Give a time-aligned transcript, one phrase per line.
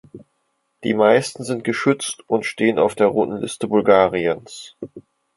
[0.83, 4.75] Die meisten sind geschützt und stehen auf der Roten Liste Bulgariens.